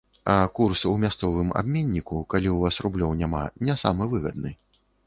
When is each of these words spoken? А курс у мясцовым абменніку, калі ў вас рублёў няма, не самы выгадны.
А 0.23 0.37
курс 0.59 0.81
у 0.91 0.93
мясцовым 1.03 1.53
абменніку, 1.63 2.25
калі 2.35 2.49
ў 2.55 2.65
вас 2.65 2.83
рублёў 2.87 3.17
няма, 3.21 3.47
не 3.69 3.79
самы 3.85 4.13
выгадны. 4.17 4.59